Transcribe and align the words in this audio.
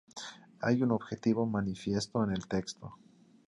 Hay 0.61 0.81
un 0.81 0.93
objetivo 0.93 1.45
manifiesto 1.45 2.23
en 2.23 2.31
el 2.31 2.47
texto. 2.47 2.97